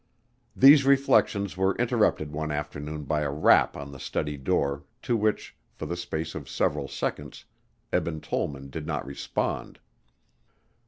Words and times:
These 0.55 0.83
reflections 0.83 1.55
were 1.55 1.75
interrupted 1.77 2.31
one 2.31 2.49
afternoon 2.49 3.03
by 3.03 3.21
a 3.21 3.29
rap 3.29 3.77
on 3.77 3.91
the 3.91 3.99
study 3.99 4.35
door 4.35 4.83
to 5.03 5.15
which, 5.15 5.55
for 5.75 5.85
the 5.85 5.95
space 5.95 6.33
of 6.33 6.49
several 6.49 6.87
seconds, 6.87 7.45
Eben 7.93 8.19
Tollman 8.19 8.71
did 8.71 8.87
not 8.87 9.05
respond. 9.05 9.79